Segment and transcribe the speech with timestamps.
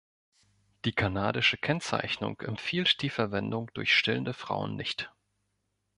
[0.83, 5.13] Die kanadische Kennzeichnung empfiehlt die Verwendung durch stillende Frauen nicht.